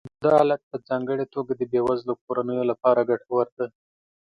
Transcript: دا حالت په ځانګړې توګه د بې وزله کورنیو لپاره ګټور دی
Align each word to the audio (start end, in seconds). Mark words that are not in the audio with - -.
دا 0.23 0.29
حالت 0.39 0.61
په 0.69 0.77
ځانګړې 0.87 1.25
توګه 1.33 1.51
د 1.55 1.61
بې 1.71 1.81
وزله 1.87 2.13
کورنیو 2.23 2.69
لپاره 2.71 3.07
ګټور 3.11 3.47
دی 3.57 3.67